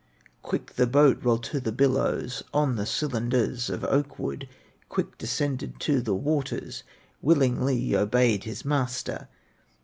[0.41, 4.49] Quick the boat rolled to the billows On the cylinders of oak wood,
[4.89, 6.81] Quick descended to the waters,
[7.21, 9.27] Willingly obeyed his master.